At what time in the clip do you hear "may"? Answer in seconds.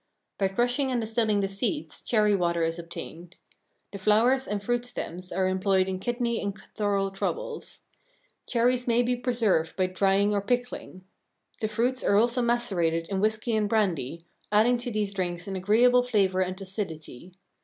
8.87-9.03